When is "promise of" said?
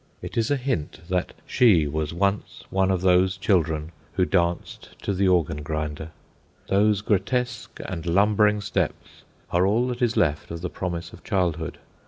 10.71-11.23